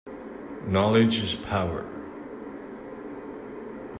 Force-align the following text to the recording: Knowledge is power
Knowledge 0.67 1.19
is 1.19 1.35
power 1.35 1.85